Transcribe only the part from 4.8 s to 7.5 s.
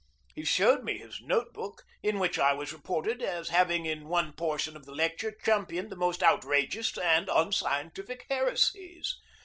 the lecture championed the most outrageous and